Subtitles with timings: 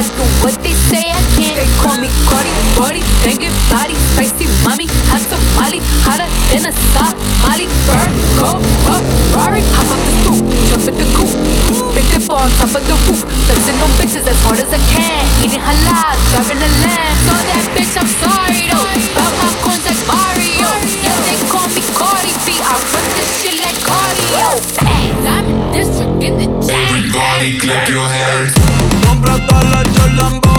[0.00, 1.60] ask what they say, I can't.
[1.60, 7.68] They call me Cardi, Cardi, banging body, spicy mommy, hot Somali, hotter than a Somali.
[7.84, 8.08] Bird,
[8.40, 8.50] go,
[8.88, 9.60] Ferrari.
[9.60, 10.40] Rari, hop off the stoop,
[10.72, 11.30] jump in the coop.
[11.92, 15.20] Big dip on top of the roof, flexing on bitches as hard as I can.
[15.44, 17.16] Eating halal, driving a lamb.
[17.28, 18.88] So that bitch, I'm sorry though.
[19.12, 20.70] Bout my coins like Mario.
[21.04, 24.48] Yeah, they call me Cardi B, I run this shit like cardio.
[24.80, 25.12] Hey,
[25.76, 26.88] district in the chain.
[26.88, 28.79] Everybody clap your hands.
[29.20, 29.64] compra todos
[30.16, 30.49] los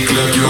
[0.00, 0.41] club.